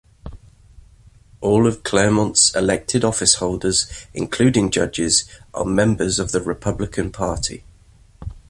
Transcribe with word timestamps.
All 1.41 1.67
of 1.67 1.83
Clermont's 1.83 2.55
elected 2.55 3.03
officeholders, 3.05 3.85
including 4.15 4.71
judges, 4.71 5.25
are 5.53 5.63
members 5.63 6.17
of 6.17 6.31
the 6.31 6.41
Republican 6.41 7.11
Party. 7.11 7.63